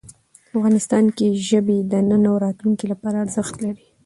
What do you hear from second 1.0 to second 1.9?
کې ژبې